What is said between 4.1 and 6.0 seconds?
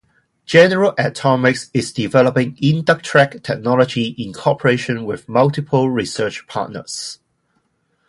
in cooperation with multiple